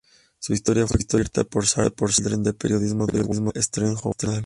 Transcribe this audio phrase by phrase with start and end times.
[0.39, 4.39] Su historia fue cubierta por Sarah Childress del periódico "The Wall Street Journal".